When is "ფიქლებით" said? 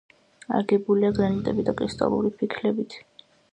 2.43-3.01